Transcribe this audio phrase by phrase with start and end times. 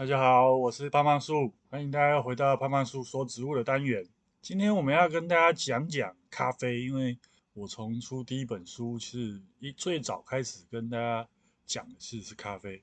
[0.00, 4.02] 大家好，我是胖胖树，欢迎大家回到胖胖树说植物的单元。
[4.40, 7.18] 今天我们要跟大家讲讲咖啡，因为
[7.52, 11.28] 我从出第一本书是一最早开始跟大家
[11.66, 12.82] 讲的是是咖啡。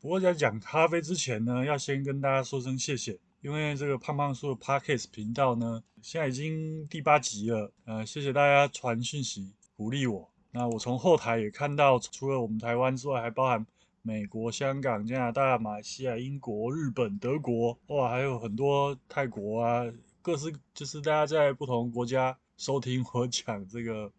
[0.00, 7.72] 不过在讲咖啡之前呢，要先跟大家说声谢谢，因为这个胖胖树的 Podcast 频道呢，现在已经第八集了。
[7.86, 10.30] 呃，谢谢大家传讯息鼓励我。
[10.52, 13.66] 那我从后台也看到，除了我们台湾之外，还包含。
[14.06, 19.84] 美国、香港、加拿大、马来西亚、英国、日本、德国，哇，还有很多泰国啊，
[20.22, 24.12] 各式就是大家在不同国家收听我讲这个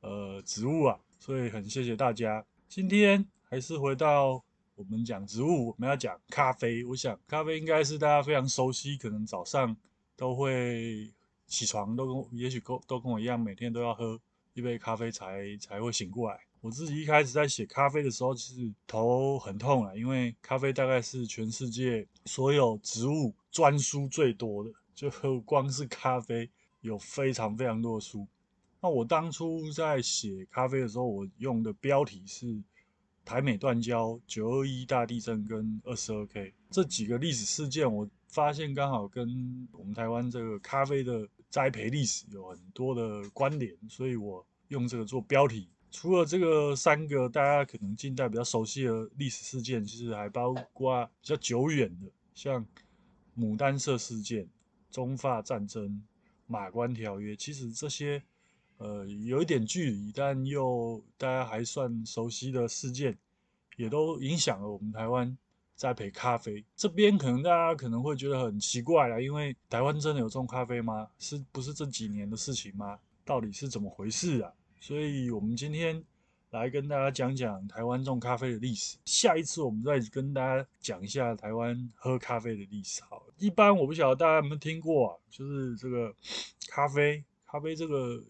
[0.00, 2.44] 呃植物啊，所以很谢谢大家。
[2.68, 4.40] 今天还是回到
[4.76, 6.84] 我们讲植物，我们要讲咖啡。
[6.84, 9.76] 我想咖啡应该是大家非常熟悉，可能早上
[10.14, 11.12] 都会
[11.48, 14.20] 起床，都跟也许都都跟我一样，每天都要喝
[14.54, 16.38] 一杯咖啡才才会醒过来。
[16.62, 25.10] 我自己一开始在写咖啡的时候，其实头很痛啊，因为咖啡大概是全世界所有植物专书最多的，就
[25.42, 26.48] 光是咖啡
[26.80, 28.24] 有非常非常多的书。
[28.80, 32.62] 那我当初在写咖啡的时候，我用的标题是
[33.24, 45.68] 台美断交、九二一大地震跟二十二 K 这几个历史事件，我发现刚好跟我们台湾这个咖啡的栽培历史有很多的关联，所以我用这个做标题。
[45.92, 52.66] 除了这个三个大家可能近代比较熟悉的历史事件，其实还包括比较久远的，像
[53.36, 54.48] 牡丹社事件、
[54.90, 56.02] 中法战争、
[56.46, 57.36] 马关条约。
[57.36, 58.22] 其实这些
[58.78, 63.16] 呃有一点距离，但又大家还算熟悉的事件，
[63.76, 65.36] 也都影响了我们台湾
[65.76, 66.64] 栽培咖啡。
[66.74, 71.06] 这边可能大家可能会觉得很奇怪啦，因为台湾真的有种咖啡吗？
[71.18, 72.98] 是不是这几年的事情吗？
[73.24, 74.50] 到底是怎么回事啊？
[74.82, 76.02] 所以，我们今天
[76.50, 78.98] 来跟大家讲讲台湾种咖啡的历史。
[79.04, 83.00] 下一次，我们再跟大家讲一下台湾喝咖啡的历史。
[83.04, 86.12] 好，一般我不晓得大家有没有听过啊，就是这个
[86.68, 88.20] 咖啡，咖啡这个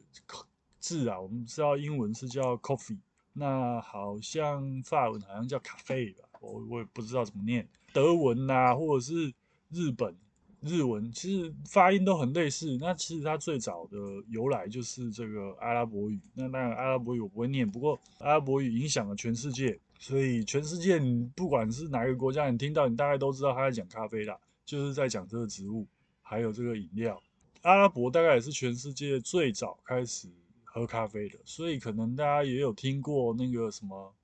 [0.78, 2.98] 字啊，我们知道英文是叫 coffee，
[3.32, 7.66] 那好像法文好像叫咖啡吧，我我也不知道怎么念。
[7.94, 9.32] 德文啊，或者是
[9.70, 10.14] 日本。
[10.62, 16.20] 日文其实发音都很类似，那其实它最早的由来就是这个阿拉伯语。
[16.34, 25.84] 那当然阿拉伯语我不会念，不过阿拉伯语影响了全世界，所以全世界你不管是哪个国家，你听到你大概都知道他在讲咖啡啦，就是在讲这个植物，
[26.22, 27.20] 还有这个饮料。
[27.62, 30.28] 阿拉伯大概也是全世界最早开始
[30.62, 34.14] 喝咖啡的，所以可能大家也有听过那个什么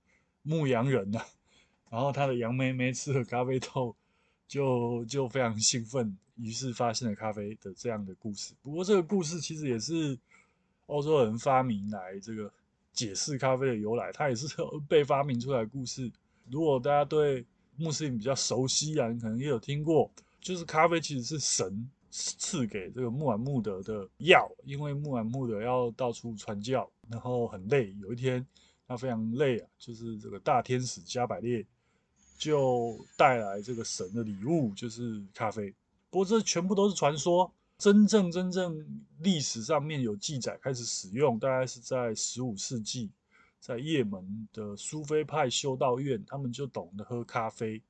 [0.42, 1.20] 牧羊人呐、
[1.90, 3.96] 然后他的羊妹妹吃了咖啡豆。
[4.48, 8.54] 就就非常兴奋，于是发现了咖啡的这样的故事。
[8.62, 10.18] 不过这个故事其实也是
[10.86, 12.50] 欧洲人发明来这个
[12.94, 14.48] 解释咖啡的由来，它也是
[14.88, 16.10] 被发明出来的故事。
[16.50, 17.44] 如果大家对
[17.76, 20.10] 穆斯林比较熟悉啊，你可能也有听过，
[20.40, 28.44] 就是咖啡其实是神赐给这个穆罕默德的药，因为穆罕默德要到处传教，然后很累，有一天
[28.86, 31.64] 他非常累啊，就是这个大天使加百列。
[32.38, 35.74] 就带来这个神的礼物，就是咖啡。
[36.08, 43.10] 不过这全部都是传说，真正真正历史上面有记载开始使用，大概是在十五世纪，
[43.60, 47.82] 在叶门的苏菲派修道院，他们就懂得喝咖啡，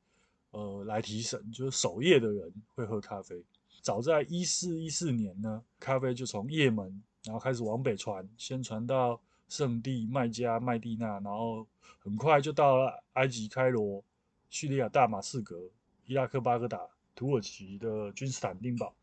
[0.51, 3.41] 呃，来提神，就是守夜的人会喝咖啡。
[3.83, 11.67] 早在一四一四年呢，咖啡就从叶门，然后开始往北传，先传到圣地麦加、麦地那，然后
[12.01, 14.03] 很快就到了埃及开罗。
[14.51, 15.71] 叙利亚大马士革、
[16.07, 16.81] 伊拉克巴格达、
[17.15, 18.95] 土耳其的君士坦丁堡，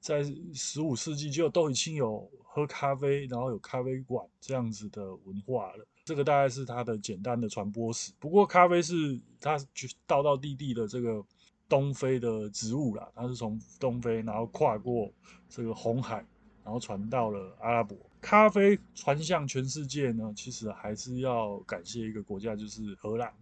[0.00, 0.22] 在
[0.54, 5.86] 十五世纪就都已经有喝咖啡，然后有咖啡馆这样子的文化了。
[6.04, 8.12] 这个大概是它的简单的传播史。
[8.20, 9.58] 不过，咖啡是它
[10.06, 11.24] 道道地地的这个
[11.68, 15.12] 东非的植物啦，它是从东非，然后跨过
[15.48, 16.24] 这个红海，
[16.62, 17.98] 然后传到了阿拉伯。
[18.20, 23.32] 咖啡传向全世界呢，其实还是要感谢一个国家，就是荷兰。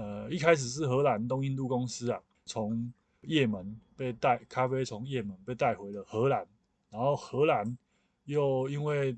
[0.00, 2.90] 呃，一开始是荷兰东印度公司啊，从
[3.20, 6.46] 叶门被带咖啡从叶门被带回了荷兰，
[6.88, 7.76] 然后荷兰
[8.24, 9.14] 又因为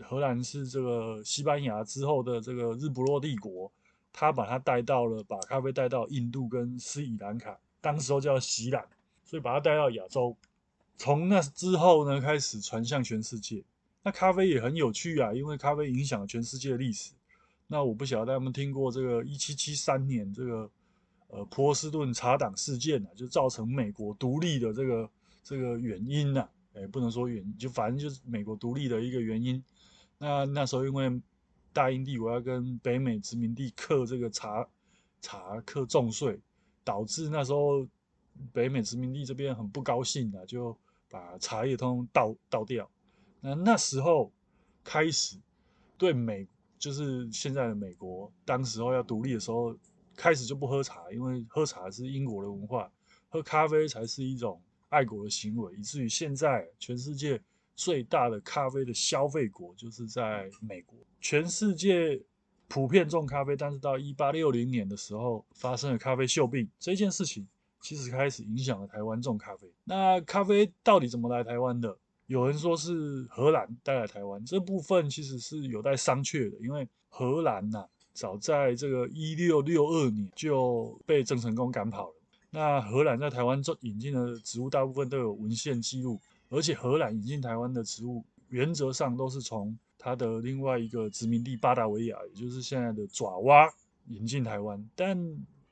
[0.00, 3.70] 荷兰是这个西班牙之后的这个日不落帝国，
[4.10, 8.82] 他把它带到了，把咖啡带到印度跟斯里兰卡，当时候叫锡兰，
[9.22, 10.34] 所以把它带到亚洲，
[10.96, 13.62] 从那之后呢，开始传向全世界。
[14.02, 17.12] 那咖啡也很有趣啊，因为咖啡影响了全世界的历史。
[17.66, 20.70] 那我不晓得大家有没有听过这个一七七三年这个
[21.28, 25.10] 呃波士顿茶党事件啊，就造成美国独立的这个
[25.42, 29.62] 这个原因呐、啊，哎，不能说原因，就反正就是美国独立的一个原因。
[30.18, 31.20] 那那时候因为
[31.72, 34.68] 大英帝国要跟北美殖民地课这个茶
[35.20, 36.38] 茶课重税，
[36.84, 37.86] 导致那时候
[38.52, 40.76] 北美殖民地这边很不高兴的，就
[41.08, 42.88] 把茶叶通通倒倒掉。
[43.40, 44.30] 那那时候
[44.84, 45.38] 开始
[45.96, 46.46] 对美，
[46.82, 49.72] 就是现在的美国，当时候要独立的时候，
[50.16, 52.90] 开始就不喝茶，因为喝茶是英国的文化，
[53.28, 57.40] 喝咖啡才是一种爱国的行为，以至于现在全世界
[57.76, 62.20] 最大的咖啡的消费国就是在美国，全世界。
[62.68, 67.46] 普遍种咖啡，但是到一八六零年的时候发生了咖啡锈病这件事情，
[67.82, 69.70] 其实开始影响了台湾种咖啡。
[69.84, 71.94] 那咖啡到底怎么来台湾的？
[72.26, 82.14] 有人说是荷兰带来台湾，这部分其实是有待商榷的，因为荷兰呐、啊，早在这个一六六二年就被郑成功赶跑了。
[82.50, 93.68] 那荷兰在台湾种引进的植物，大部分都有文献记录，而且荷兰引进台湾的植物，原则上都是从它的另外一个殖民地巴达维亚，也就是现在的爪哇，
[94.08, 94.86] 引进台湾。
[94.94, 95.18] 但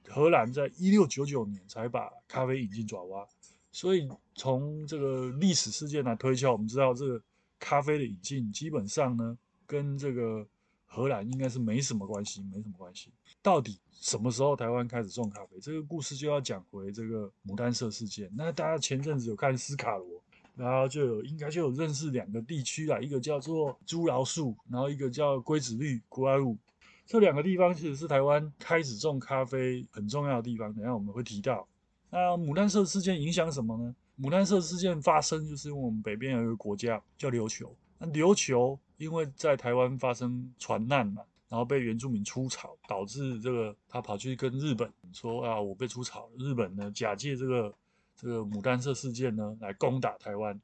[0.08, 3.26] 荷兰在一六九九年才把咖啡引进爪哇，
[3.72, 7.22] 所以从这个历史事件来推敲，我们知道这个
[7.58, 10.46] 咖啡的引进基本上呢，跟这个
[10.86, 13.12] 荷兰应该是没什么关系，没什么关系。
[13.40, 15.58] 到底什么时候台湾开始种咖啡？
[15.60, 18.30] 这个故事就要讲回这个牡丹社事件。
[18.36, 20.22] 那大家前阵子有看斯卡罗？
[20.56, 26.58] 然后就有应该就有认识两个地区啦，一个叫做猪蓼树，然后一个叫龟子绿 Guaru，
[27.06, 30.74] 这两个地方其实是台湾开始种咖啡很重要的地方。
[30.74, 31.66] 等下我们会提到。
[32.10, 33.94] 那牡丹社事件影响什么呢？
[34.20, 47.74] 牡丹社事件发生就是因为我们北边有一个国家叫琉球，那琉球因为在台湾发生船难嘛，然后被原住民出草，导致这个他跑去跟日本说啊，我被出草，日本呢假借这个。
[48.16, 50.60] 这个牡丹社事件呢，来攻打台湾，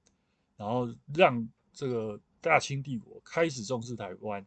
[0.59, 4.45] 然后让这个大清帝国开始重视台湾。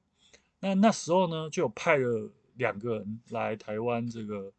[0.60, 4.54] 那那时候呢，就有派了两个人来台湾，这个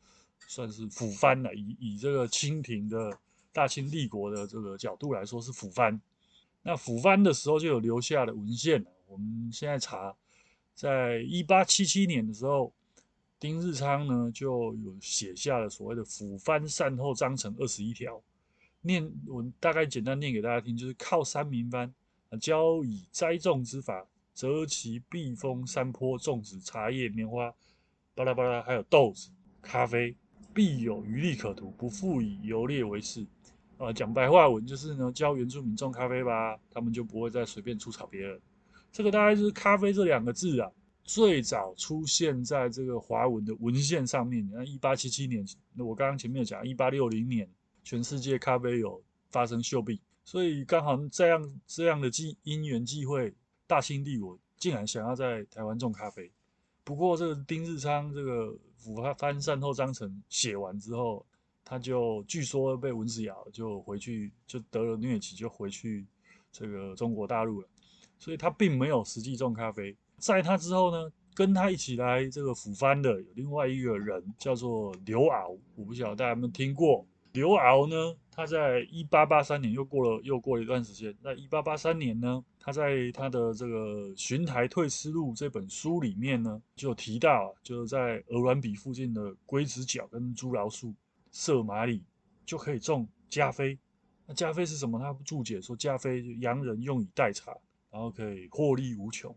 [0.46, 1.54] 算是抚番了。
[1.54, 3.19] 以以这个清廷的
[3.52, 6.00] 大清帝国的这个角度来说，是抚番。
[6.62, 8.84] 那抚番的时候就有留下的文献。
[9.06, 10.14] 我们现在查，
[10.75, 12.72] 在一八七七年的时候，
[13.38, 18.22] 丁日昌呢就有写下了所谓的抚番善后章程二十一条。
[18.82, 21.92] 念我大概简单念给大家听，就是靠山民番
[22.40, 27.52] 教以栽种之法，择其避风山坡种植茶叶、棉花，
[28.14, 30.14] 巴拉巴拉，还有豆子、咖啡，
[30.52, 33.25] 必有余力可图，不复以游猎为事。
[33.79, 38.41] 啊，讲白话文就是呢，教原住民种咖啡吧，他们就不会再随便出草别人。
[38.93, 40.70] 这个大概就是“咖啡”这两个字啊，
[41.05, 44.47] 最早出现在这个华文的文献上面。
[44.47, 47.49] 你看，一八七七年，那我刚刚前面有讲，一八六零年。
[47.82, 53.32] 全世界咖啡有发生锈病，所以刚好这样这样的机因缘际会，
[53.67, 56.31] 大清帝国竟然想要在台湾种咖啡。
[56.85, 61.25] 不过这个丁日昌这个抚番善后章程写完之后，
[61.65, 66.06] 他就据说被蚊子咬，就回去就得了疟疾，就回去
[66.50, 67.69] 这个中国大陆了。
[68.19, 69.97] 所以他并没有实际种咖啡。
[70.19, 77.06] 在他之后呢，跟他一起来这个抚番的有另外一个人叫做刘敖，我不晓得大家有没有听过。
[77.33, 81.15] 刘敖呢，他在一八八三年又过了又过了一段时间。
[81.23, 90.95] 那一八八三年呢，他在他的这个《寻台退思录》这本书里面呢，就有提到，就是在鹅銮鼻附近的龟子角跟猪蓼树、
[91.31, 92.05] 色马里
[92.45, 93.79] 就可以种加菲。
[94.26, 94.99] 那加菲是什么？
[94.99, 97.57] 他注解说，加菲洋人用以代茶，
[97.90, 99.35] 然后可以获利无穷。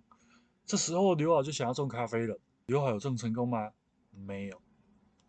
[0.65, 2.37] 这时候刘老就想要种咖啡了。
[2.65, 3.71] 刘老有种成功吗？
[4.11, 4.61] 没有，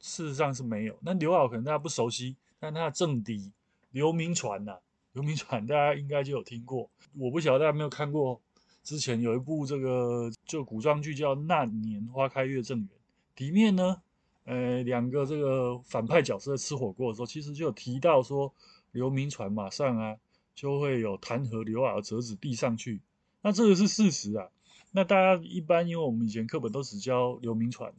[0.01, 0.99] 事实上是没有。
[1.01, 2.37] 那刘老可能大家不熟悉。
[2.61, 3.53] 但他的政敌
[3.91, 4.79] 刘铭传呐，
[5.14, 8.40] 刘铭传大家应该就有听过，我不晓得大家没有看过，
[8.83, 12.88] 之前有一部这个就古装剧叫《那年花开月正圆》，
[13.37, 14.02] 里面呢，
[14.44, 18.52] 呃，两个这个反派角色在吃火锅的时候，其实就有提到说，
[18.90, 20.16] 刘铭传马上啊
[20.52, 23.00] 就会有弹劾刘遨的折子递上去，
[23.40, 24.49] 那这个是事实啊。
[24.90, 27.92] 那大家一般因为我们以前课本都只教刘铭传，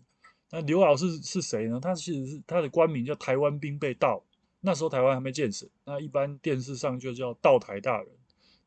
[0.51, 1.79] 那刘老是是谁呢？
[1.79, 4.21] 他其实是他的官名叫台湾兵备道。
[4.65, 8.07] 那时候台湾还没建省，那一般电视上就叫道台大人。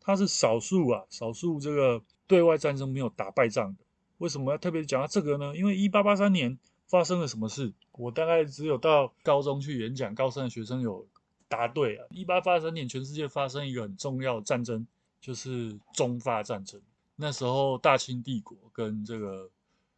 [0.00, 3.84] 他是少数啊，少数这个对外战争没有打败仗的。
[4.18, 5.56] 为什么要特别讲到这个呢？
[5.56, 7.72] 因为一八八三年发生了什么事？
[7.92, 11.04] 我大概只有到高中去演讲，高三的学生有
[11.48, 12.06] 答对啊。
[12.10, 14.86] 一八八三年，全世界发生一个很重要的战争，
[15.20, 16.80] 就是中法战争。
[17.16, 19.50] 那时候大清帝国跟这个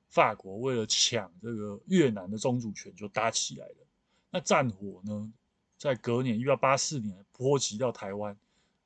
[0.08, 3.76] 法国为了抢这个越南的宗主权，就打起来了。
[4.30, 5.30] 那战火呢？
[5.80, 8.36] 在隔年一八八四年波及到台湾，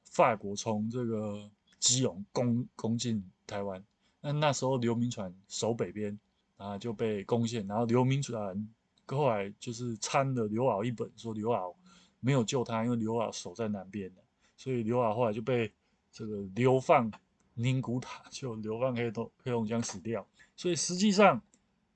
[0.05, 3.85] 法国从这个基隆攻攻进台湾。
[4.21, 6.17] 那那时候刘铭传守北边，
[6.57, 7.67] 啊就被攻陷。
[7.67, 8.69] 然后刘铭传
[9.09, 11.75] 后来就是参了刘遨一本，说刘遨，
[12.21, 14.09] 没有救他，因为刘老守在南边，
[14.57, 15.73] 所以刘老后来就被
[16.13, 17.11] 这个流放
[17.55, 20.25] 宁古塔，就流放黑龙黑龙江死掉。
[20.55, 21.43] 所以实际上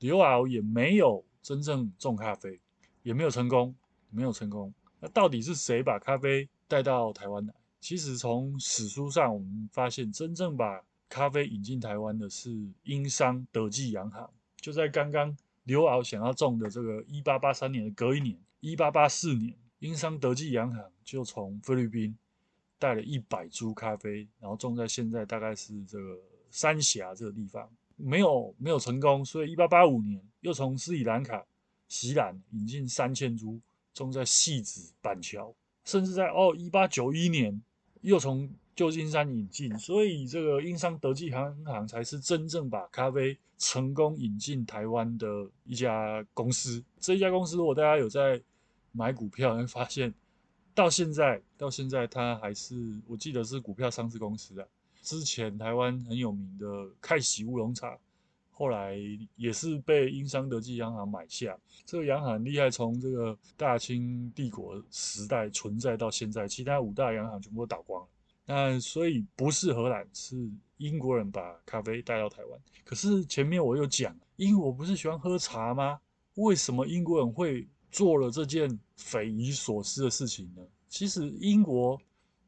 [0.01, 2.59] 刘老也没有真正种咖啡，
[3.05, 3.77] 也没有成功，
[4.11, 4.75] 没有成功。
[5.01, 7.55] 那到底是谁把咖啡带到台湾来？
[7.81, 12.51] 其实从史书上我们发现，真正把咖啡引进台湾的是
[12.83, 14.29] 英商德记洋行，
[14.61, 22.17] 就在刚刚刘敖想要种的这个一八八三年的隔一年，一八八四年，英商德记洋行就从菲律宾
[22.79, 26.19] 带了一百株咖啡，然后种在现在大概是这个
[26.51, 31.47] 三峡这个地方，没有没有成功，所以一八八五年又从斯里兰卡
[31.87, 33.61] 锡兰引进三千株，
[33.99, 37.61] 种在汐止板桥，甚至在哦一八九一年
[38.03, 45.27] 又从旧金山引进，所以这个英商德记行行才是真正把咖啡成功引进台湾的
[45.65, 46.83] 一家公司。
[47.01, 48.41] 这一家公司，如果大家有在
[48.93, 50.15] 买股票， 会发现
[50.75, 54.67] 到现在到现在，它还是我记得是股票上市公司啊。
[55.03, 56.67] 之前台湾很有名的
[57.01, 57.99] 开喜乌龙茶，
[58.59, 58.99] 后来
[59.37, 61.57] 也是被英商德记洋行买下。
[61.87, 68.09] 这个洋行很厉害，从这个大清帝国时代存在到现在，其他五大洋行全部都倒光了。
[68.45, 72.61] 那所以不是荷兰，是英国人把咖啡带到台湾。
[72.85, 76.01] 可是前面我又讲，英国不是喜欢喝茶吗？
[76.35, 80.63] 为什么英国人会做了这件匪夷所思的事情呢？
[80.89, 81.97] 其实英国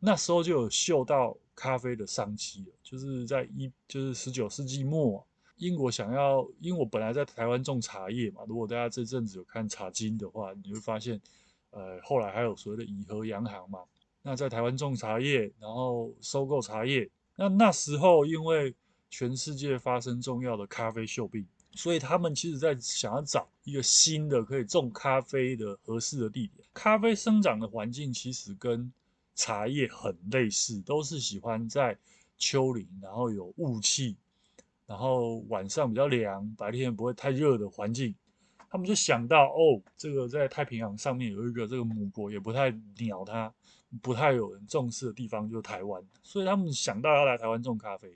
[0.00, 5.24] 那时候就有嗅到咖啡的商机了，就是在一就是十九世纪末，
[5.60, 8.40] 英国想要，英国本来在台湾种茶叶嘛。
[8.48, 11.20] 如果大家这阵子有看《茶经》的话，你会发现，
[11.68, 13.80] 呃，后来还有所谓的以和洋行嘛。
[14.22, 17.06] 那在台湾种茶叶，然后收购茶叶。
[17.36, 18.74] 那那时候因为
[19.10, 26.66] 全世界发生重要的咖啡锈病，所以他们其实在想要找一个新的可以种咖啡的合适的地点。
[26.72, 28.90] 咖啡生长的环境其实跟
[29.34, 31.98] 茶叶很类似，都是喜欢在
[32.38, 34.16] 丘陵，然后有雾气，
[34.90, 38.12] 然后晚上比较凉，白天不会太热的环境。
[38.68, 43.54] 他们就想到，哦，这个在太平洋上面有一个这个母国，也不太鸟它。
[44.02, 48.12] 不太有人重视的地方就是台湾，所以他们想到要来台湾种咖啡，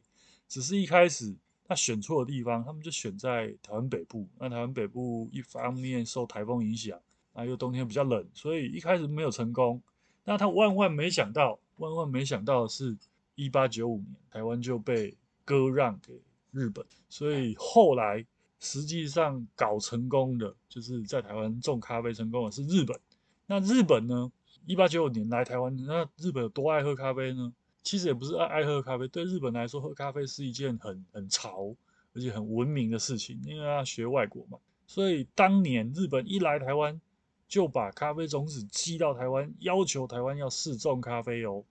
[0.49, 1.33] 只是一开始
[1.65, 4.29] 他选错的地方，他们就选在台湾北部。
[4.39, 6.99] 那台湾北部一方面受台风影响，
[7.35, 9.81] 啊又冬天比较冷，所以一开始没有成功。
[10.25, 12.97] 那他万万没想到，万万没想到的是，
[13.37, 16.13] 一八九五年台湾就被割让给
[16.55, 18.25] 日本，所以后来
[18.61, 22.99] 实际上搞成功的，就是在台湾种咖啡成功的是日本。
[23.47, 24.33] 那日本呢？
[24.67, 27.53] 一八九五年来台湾，那日本有多爱喝咖啡呢？
[27.83, 31.77] 其实也不是爱爱喝咖啡，对日本来说，喝咖啡是一件很很潮
[32.15, 34.59] 而且很文明的事情，因为要学外国嘛。
[34.87, 36.99] 所以当年日本一来台湾，
[37.47, 41.63] 就把咖啡种子寄到台湾，要求台湾要试种咖啡哦。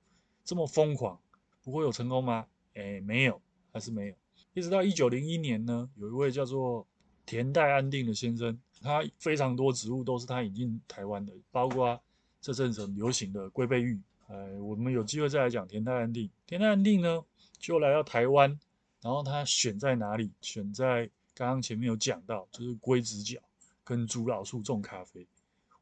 [0.44, 1.20] 这么疯狂，
[1.64, 2.46] 不会有成功吗？
[2.76, 4.16] 哎，没有，还是没有。
[4.54, 6.88] 一直到一九零一年呢，有一位叫做
[7.26, 12.02] 田代安定的先生，他非常多植物都是他引进台湾的，包括。
[12.46, 16.30] 这阵子流行的龟背芋，哎，我们有机会再来讲田代安定。
[16.46, 17.24] 田代安定呢，
[17.58, 18.60] 就来到台湾，
[19.02, 20.30] 然后他选在哪里？
[20.42, 23.40] 选在刚刚前面有讲到，就是龟子角
[23.86, 25.26] 跟竹老树种咖啡。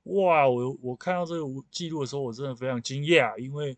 [0.04, 3.76] 哇，我我看到这个记录的时候，我真的非常惊讶，因为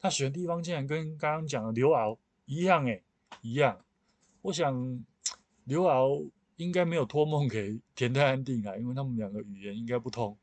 [0.00, 2.98] 他选的地方竟然跟刚刚讲的刘迟一样，哎，
[3.42, 3.78] 一样。
[4.42, 5.04] 我想
[5.64, 6.20] 刘敖
[6.56, 10.36] 应该没有托梦给田太安定啊，因为他们两个语言应该不通。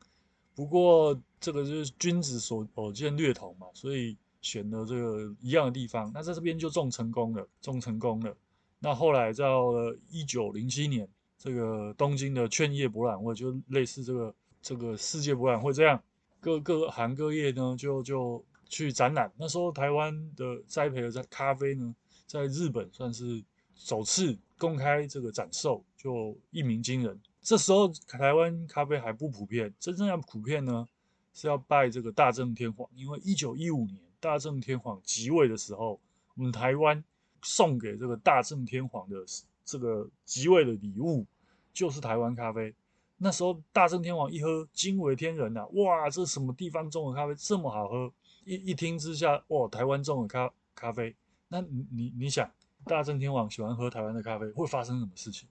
[0.56, 1.18] 不过。
[1.42, 6.12] 这个就是君子所偶见略同嘛，所以选了这个一样的地方。
[6.14, 8.36] 那在这边就种成功了，种成功了。
[8.78, 16.04] 那后来到了一九零七年，这个东京的劝业博览会，就类似这个这个世界博览会这样，
[16.42, 19.32] 各各行各业呢就就去展览。
[19.38, 23.42] 那时候台湾的栽培的在咖啡呢，在日本算是
[23.80, 27.20] 首次公开这个展售，就一鸣惊人。
[27.42, 30.86] 这时候台湾咖啡还不普遍，真正要普遍呢，
[31.34, 35.98] 是要拜这个大正天皇，因为一九一五年大正天皇即位的时候，
[36.36, 37.02] 我们台湾
[37.42, 39.24] 送给这个大正天皇的
[39.64, 41.26] 这个即位的礼物
[41.74, 42.76] 就是台湾咖啡。
[43.18, 48.12] 那时候大正天皇一喝惊为天人呐、哇，这什么地方种的咖啡这么好喝？
[48.44, 51.16] 一一听之下，哇，台湾种的咖咖啡，
[51.48, 52.50] 那你你想，
[52.86, 55.48] 大正天王喜欢喝台湾的咖啡，会发生什么事情？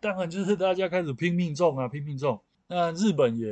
[0.00, 2.40] 当然就是大家开始拼命种啊，拼命种。
[2.66, 3.48] 那日本也。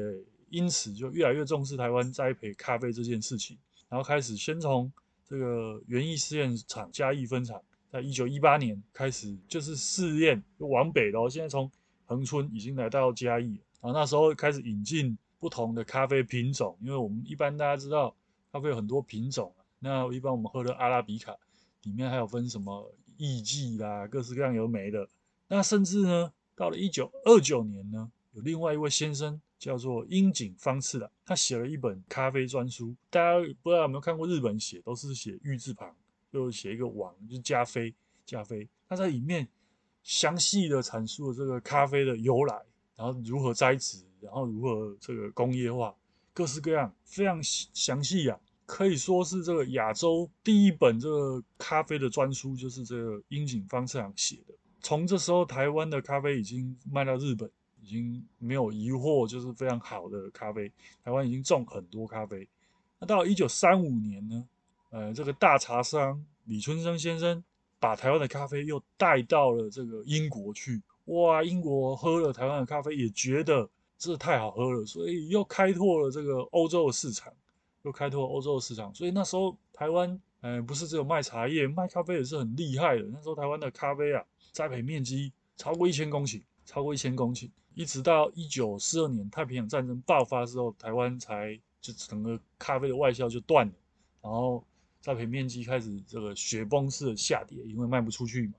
[0.52, 3.56] 因此，就越来越重视台湾栽培咖啡这件事情，
[3.88, 4.92] 然后开始先从
[5.24, 11.28] 这个园艺试验场嘉义分厂，在一九一八年开始就是试验，往北喽。
[11.28, 11.70] 现在从
[12.04, 18.12] 恒春已经来到嘉义，然后那时候开始引进不同的咖啡品种，因为我们一般大家知道
[18.52, 21.36] 咖啡有很多品种，那一般我们喝的阿拉比卡
[21.82, 25.08] 里面还有分什么艺妓啦，各式各样有没的。
[25.48, 32.94] 那甚至呢，到了一九二九年呢，有另外一位先生叫做樱井方次郎，他写了一本咖啡专书。
[33.08, 35.94] 大家不知道有没有看过日本写，都是写玉字旁，
[36.32, 37.94] 就写一个王，就是加菲
[38.24, 38.68] 加菲。
[38.88, 39.48] 他在里面
[40.02, 42.62] 详细的阐述了这个咖啡的由来，
[42.96, 44.04] 然后如何栽植。
[44.22, 45.96] 然后如何这个工业化，
[46.34, 48.36] 各式各样，非常详细呀、啊，
[48.70, 54.54] 可以说是这个亚洲第一本这个咖啡的专书，就是这个樱井方次郎写的。
[54.80, 57.50] 从这时候，台湾的咖啡已经卖到日本，
[57.82, 60.70] 已经没有疑惑，就是非常好的咖啡。
[61.02, 62.46] 台湾已经种很多咖啡。
[63.00, 64.48] 那到一九三五年呢，
[64.90, 67.42] 呃，这个大茶商李春生先生
[67.80, 70.80] 把台湾的咖啡又带到了这个英国去。
[71.06, 73.68] 哇，英国喝了台湾的咖啡，也觉得。
[73.98, 77.30] 这太好喝了，所以又开拓了这个欧洲的市场，
[77.82, 78.94] 又开拓欧洲的市场。
[78.94, 83.02] 所以那时候台湾，呃，不是只有卖茶叶，卖咖啡也是很厉害的。
[83.12, 87.50] 那时候台湾的咖啡啊，栽培面积超过一千公顷，超过一千公顷。
[87.74, 93.72] 一直到一九四二年太平洋战争爆发之后，台湾才就整个咖啡的外销就断了，
[94.20, 94.62] 然后
[95.00, 98.54] 栽培面积开始这个雪崩式的下跌，因为卖不出去嘛。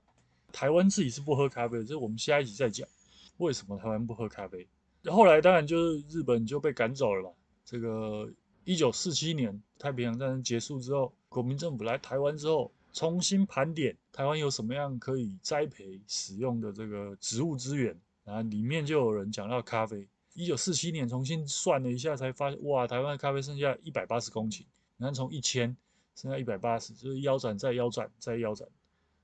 [0.50, 2.88] 台湾自己是不喝咖啡的，这我们下一集再讲，
[3.36, 4.66] 为什么台湾不喝咖啡。
[5.04, 7.30] 后来当然就是日本就被赶走了嘛。
[7.64, 8.28] 这个
[8.64, 20.06] 一九四七年太平洋战争结束之后，国民政府来台湾之后，重新盘点台湾有什么样可以栽培使用的这个植物资源，然后里面就有人讲到咖啡。
[20.34, 24.64] 一九四七年重新算了一下，才发现哇，台湾的咖啡剩下一百八十公顷，
[24.96, 25.76] 你看从一千
[26.14, 28.66] 剩下一百八十，就是腰斩再腰斩再腰斩，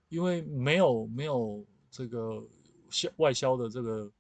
[0.09, 2.43] 因为没有没有这个
[2.91, 4.11] 销外销的这个。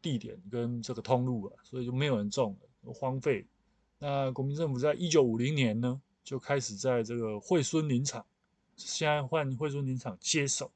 [0.00, 3.44] 地点跟这个通路啊，所以就没有人种了，荒废。
[3.98, 8.24] 那国民政府在一九五零年呢，就开始在这个惠蓀林场，
[8.76, 10.70] 现在换惠蓀林场接手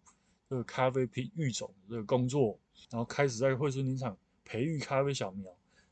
[0.49, 2.59] 这个咖啡品育种这个工作，
[2.91, 5.51] 然后开始在惠蓀林场培育咖啡小苗，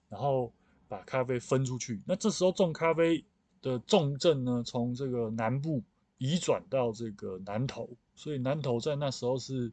[0.08, 0.52] 然后
[0.88, 2.00] 把咖啡分出去。
[2.04, 3.24] 那这时候种咖啡
[3.62, 5.82] 的重镇呢，从这个南部
[6.18, 9.72] 移转到这个南投，所以南投在那时候是。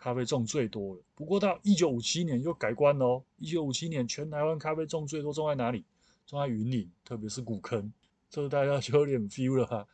[0.00, 3.24] 咖啡种最多了，不过到一九五七年又改观了哦。
[3.38, 5.84] 一九五七年，全台湾咖啡种最多，种在哪里？
[6.28, 7.92] 种在云林，特别是古坑，
[8.28, 9.86] 这个大家就有点 feel 了哈。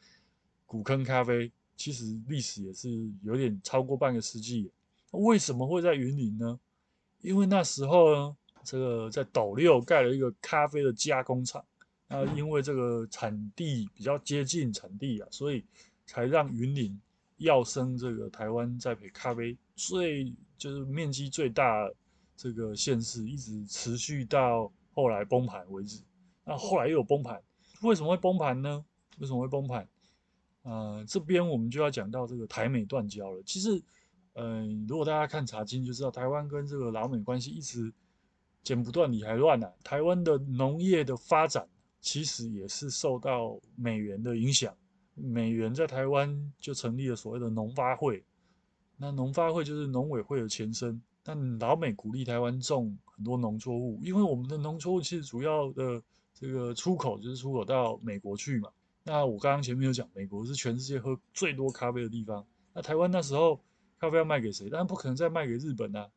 [0.66, 2.90] 古坑咖啡其实历史也是
[3.22, 4.70] 有点超过半个世纪。
[5.12, 6.58] 为什么会在云林呢？
[7.20, 11.64] 因为那时候呢，这个在斗六盖了一个咖啡的加工厂，
[12.08, 15.64] 那因为这个产地比较接近产地啊，所以
[16.06, 17.00] 才让云林。
[17.38, 21.90] 要升这个台湾栽培咖啡最就是面积最大
[22.36, 26.00] 这个县市，一直持续到后来崩盘为止。
[26.44, 27.42] 那后来又有崩盘，
[27.82, 28.84] 为什么会崩盘呢？
[29.18, 29.88] 为什么会崩盘？
[30.62, 33.42] 呃，这边我们就要讲到这个台美断交了。
[33.44, 33.76] 其实，
[34.34, 37.92] 嗯、呃，如果大家看茶经就知道，台湾跟这个老美关系一直
[38.62, 39.72] 剪不断理还乱啊。
[39.82, 41.68] 台湾的农业的发展
[42.00, 44.74] 其实也是受到美元的影响。
[45.14, 48.24] 美元在台湾就成立了所谓的农发会，
[48.96, 51.00] 那农发会就是农委会的前身。
[51.22, 56.02] 但老美鼓励台湾种很多农作物，因为我们的农作物其实主要的
[56.34, 58.68] 这个出口就是出口到美国去嘛。
[59.04, 62.44] 那我刚刚前面有讲，美国是全世界喝最多咖啡的地方。
[62.72, 63.60] 那台湾那时候
[64.00, 64.68] 咖啡要卖给谁？
[64.68, 66.08] 当然不可能再卖给日本啊，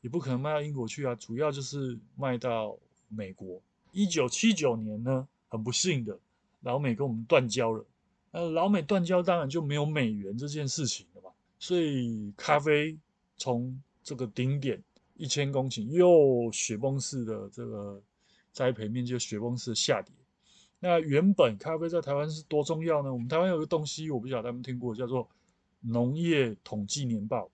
[0.00, 2.76] 也不可能卖到英国去啊，主要就是卖到
[3.08, 3.62] 美国。
[3.92, 6.18] 一九七九年呢，很不幸的，
[6.60, 7.84] 老美跟我们断交了。
[8.30, 11.30] 那，老美断交，当然就没有美元这件事情了嘛。
[11.58, 12.98] 所以咖啡
[13.36, 14.82] 从这个顶点
[15.14, 18.02] 一千公顷又雪崩式的这个
[18.52, 20.14] 栽培面积雪崩式的下跌。
[20.78, 23.12] 那原本咖啡在台湾是多重要呢？
[23.12, 25.28] 我们台湾有个东西，我不晓得他们听过，叫做
[25.80, 27.50] 农业统计年报，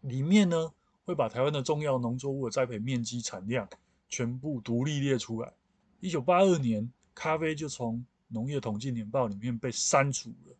[0.00, 0.72] 里面呢
[1.04, 3.68] 会把台湾的重要农作物的栽培面积、产量
[4.08, 5.52] 全部独立列出来。
[5.98, 10.56] 一九八二年，咖啡就从农业统计年报里面被删除了。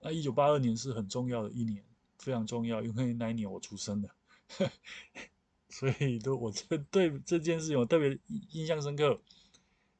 [0.00, 1.84] 那一九八二年是很重要的一年，
[2.18, 4.08] 非常重要，因为那一年我出生了，
[5.70, 8.18] 所以都我这对这件事情我特别
[8.50, 9.18] 印象深刻。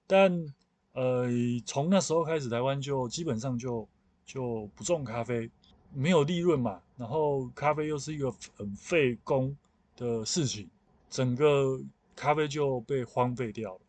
[0.06, 0.44] 但
[0.92, 1.28] 呃，
[1.64, 3.88] 从那时候开始，台湾就基本上就
[4.26, 5.48] 就不种咖啡，
[5.94, 6.80] 没有利润嘛。
[6.96, 9.56] 然后咖啡又是一个很费工
[9.96, 10.68] 的事情，
[11.08, 11.80] 整个
[12.16, 13.80] 咖啡就被荒废掉了。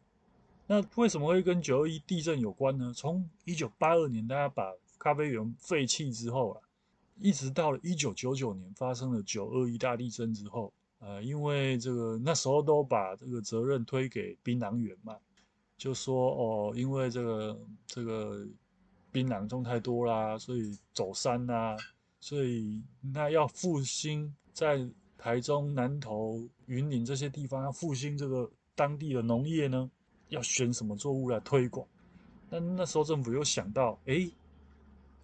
[0.67, 2.93] 那为什么会跟九二一地震有关呢？
[2.95, 6.61] 从一九八二年大家把咖啡园废弃之后啊，
[7.19, 15.17] 一直到了一九九九年发生了九二一大地震之后，呃，因为这个那时候都把这个责任推给槟榔园嘛，
[15.75, 18.47] 就说哦，因为这个这个
[19.11, 21.75] 槟榔种太多啦，所以走山啦，
[22.19, 24.87] 所以那要复兴在
[25.17, 29.89] 台中、南投、云林这些地方要复兴这个当地的农业呢，
[30.29, 31.87] 要选什么作物来推广？
[32.47, 34.29] 那那时候政府又想到，哎，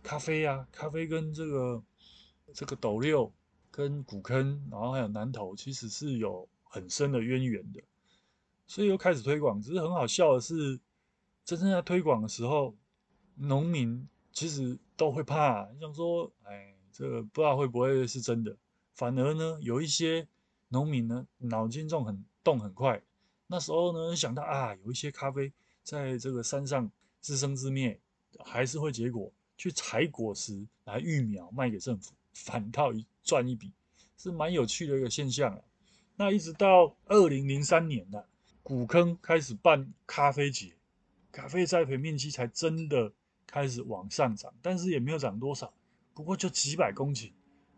[0.01, 1.83] 咖啡啊，咖啡跟这个
[2.53, 3.31] 这个斗六
[3.71, 7.81] 跟古坑，然后还有南投，其实是有很深的渊源的。
[8.65, 10.79] 所以又开始推广，只是很好笑的是，
[11.45, 12.75] 真正在推广的时候，
[13.35, 18.57] 农民其实都会怕，想说，哎，这个不知道会不会是真的。
[18.93, 20.27] 反而呢，有一些
[20.67, 23.01] 农民呢，脑筋动很动很快，
[23.47, 25.53] 那时候呢想到啊，有一些咖啡
[25.83, 27.97] 在这个山上自生自灭，
[28.43, 33.71] 还是会结果，去采果实来育苗卖给政府，反倒一赚一笔，
[34.17, 35.61] 是蛮有趣的一个现象啊。
[36.15, 38.23] 那一直到二零零三年呢。
[38.63, 40.73] 古坑开始办咖啡节，
[41.31, 43.13] 咖啡栽培面积才真的
[43.45, 45.73] 开始往上涨，但是也没有涨多少，
[46.13, 47.31] 不过就几百公顷，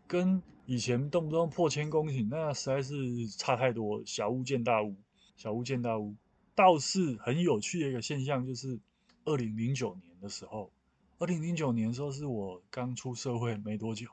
[0.08, 4.02] 跟以前动不动破千公顷，那实在是差太多。
[4.04, 4.96] 小巫见大巫，
[5.36, 6.16] 小巫见大巫。
[6.56, 8.80] 倒是很有趣的一个现象，就是
[9.24, 10.72] 二零零九年的时候，
[11.20, 14.08] 二零零九年的时候是我刚出社会没多久，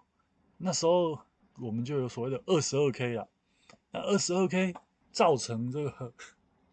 [0.58, 1.20] 那时候
[1.60, 3.28] 我们就有所谓的二十二 K 啊，
[3.92, 4.74] 那二十二 K
[5.12, 6.14] 造成这个。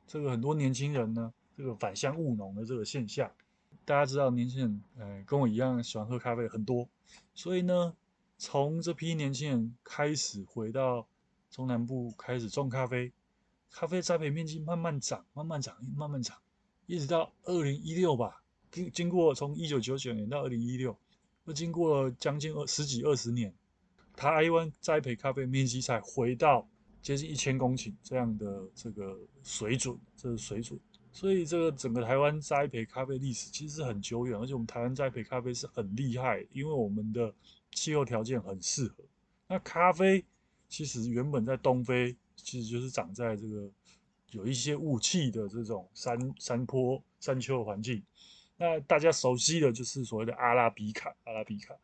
[0.07, 3.29] 这个很多年轻人呢，这个返乡务农的这个现象，
[3.85, 6.88] 大家知道，年轻人呃跟我一样喜欢喝咖啡很多，
[7.35, 7.97] 所以呢，
[8.38, 11.05] 从这批年轻人开始回到
[11.51, 13.11] 中南部开始种咖啡，
[13.73, 16.37] 咖啡栽培面积慢慢涨，慢慢涨，慢慢涨，
[16.87, 20.97] 一直到二零一六吧，经经过从一九九九年到二零一六，
[21.47, 23.53] 又经过了将近二十几二十年，
[24.16, 26.66] 台湾栽培咖啡面积才回到。
[27.03, 30.81] 接近一千公顷这样的这个水准，这是水准，
[31.12, 37.31] 所以这个整个台湾栽培咖啡历史其实很久远，而且我们台湾栽培咖啡是很厉害，因为我们的
[37.72, 39.05] 气候条件很适合。
[39.46, 40.24] 那咖啡
[40.66, 43.70] 其实原本在东非，其实就是长在这个
[44.31, 48.03] 有一些雾气的这种山山坡山丘环境。
[48.57, 51.74] 那大家熟悉的就是所谓的阿拉比卡，阿拉比卡。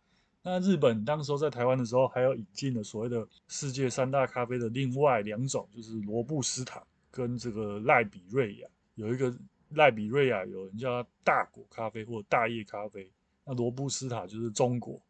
[0.42, 8.68] 那日本当时候在台湾的时候，还有引进了所谓的世界三大咖啡的另外两种，就是罗布斯塔跟这个赖比瑞亚。
[8.94, 9.34] 有一个
[9.70, 13.10] 赖比瑞亚，有人叫它大果咖啡或大叶咖啡。
[13.44, 15.00] 那罗布斯塔就是中果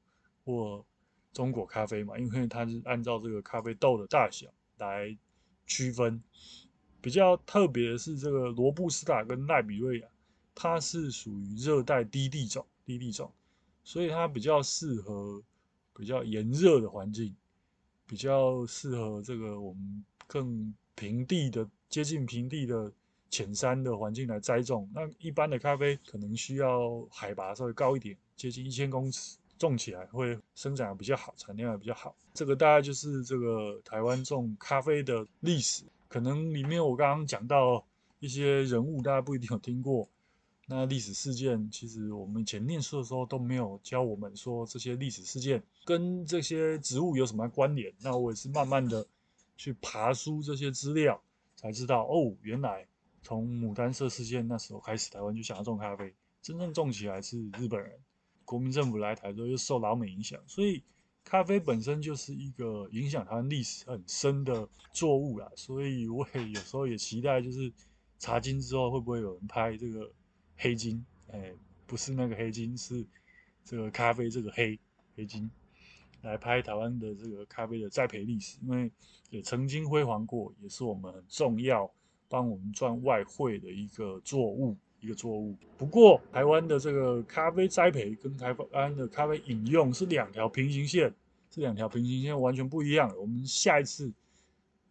[0.45, 0.85] 或
[1.33, 5.16] 中果咖啡嘛，因为它是按照这个咖啡豆的大小来
[5.66, 6.21] 区分。
[7.01, 10.09] 比较特别的是，这个罗布斯塔跟赖比瑞亚，
[10.55, 13.33] 它是属于热带低地种，低地种。
[13.85, 15.43] 所以它比较适合
[15.97, 17.35] 比较炎热的环境，
[18.07, 22.93] 比较适合这个我们更平地的、接近平地的
[23.31, 24.88] 浅山的环境来栽种。
[24.95, 32.14] 那一般的咖啡可能需要海拔稍微高一点，接近一千公尺，种起来会生长比较好，产量也比较好。
[32.33, 35.83] 这个大概就是这个台湾种咖啡的历史。
[36.09, 37.85] 可能里面我刚刚讲到
[38.19, 40.09] 一些人物，大家不一定有听过。
[40.72, 47.92] 那历史事件，其实我们以前念书的时候都没有教我们说这些历史事件跟这些植物有什么关联。
[47.98, 49.04] 那我也是慢慢的
[49.56, 51.20] 去爬书这些资料，
[51.56, 52.87] 才知道哦，原来
[53.20, 57.98] 从牡丹社事件那时候开始，台湾就想要种咖啡，真正种起来是日本人，
[58.44, 60.85] 国民政府来台之后又受老美影响，所以
[61.24, 65.50] 咖啡本身就是一个影响台湾历史很深的作物啦。
[65.56, 67.72] 所以我也有时候也期待，就是
[68.20, 70.09] 茶经之后会不会有人拍这个。
[70.62, 71.53] 黑金，哎，
[71.87, 73.03] 不是那个黑金，是
[73.64, 74.79] 这个咖啡这个黑
[75.16, 75.51] 黑金，
[76.20, 78.92] 来拍台湾的这个咖啡的栽培历史，因为
[79.31, 81.90] 也曾经辉煌过，也是我们很重要
[82.29, 85.57] 帮我们赚外汇的一个作物，一个作物。
[85.79, 91.11] 不过台湾的这个咖啡栽培跟台湾的咖啡饮用是两条平行线，
[91.49, 93.11] 这两条平行线完全不一样。
[93.18, 94.12] 我们下一次，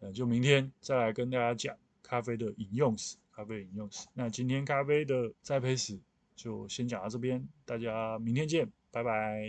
[0.00, 3.16] 呃，就明天再来跟大家讲咖啡的饮用史。
[3.40, 5.98] 咖啡饮用史，那今天咖啡的栽培史
[6.36, 9.40] 就先讲到这边，大家明天见，拜拜。